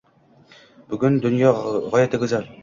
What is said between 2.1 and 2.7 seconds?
go’zal